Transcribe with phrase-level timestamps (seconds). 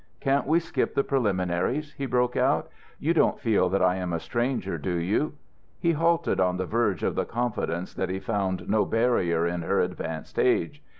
[0.19, 2.71] Can't we skip the preliminaries?" he broke out.
[2.97, 5.33] "You don't feel that I am a stranger, do you?"
[5.79, 9.79] He halted on the verge of the confidence that he found no barrier in her
[9.79, 10.81] advanced age.